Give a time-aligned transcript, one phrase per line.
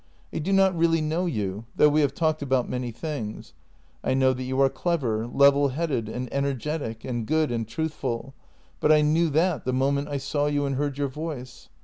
[0.33, 3.53] I do not really know you, though we have talked about many things.
[4.03, 8.33] I know that you are clever, level headed, and energetic— and good and truthful,
[8.79, 11.69] but I knew that the moment I saw you and heard your voice.